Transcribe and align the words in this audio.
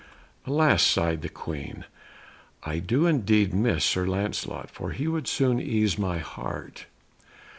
"Alas!" 0.47 0.81
sighed 0.81 1.21
the 1.21 1.29
Queen, 1.29 1.85
"I 2.63 2.79
do 2.79 3.05
indeed 3.05 3.53
miss 3.53 3.85
Sir 3.85 4.07
Lancelot, 4.07 4.71
for 4.71 4.93
he 4.93 5.07
would 5.07 5.27
soon 5.27 5.61
ease 5.61 5.95
my 5.99 6.17
heart." 6.17 6.87